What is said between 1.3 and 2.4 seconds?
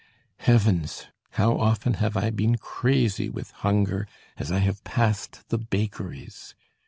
how often have I